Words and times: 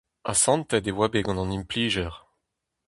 Asantet 0.31 0.85
e 0.91 0.91
oa 0.95 1.07
bet 1.11 1.23
gant 1.25 1.41
an 1.43 1.55
implijer. 1.59 2.13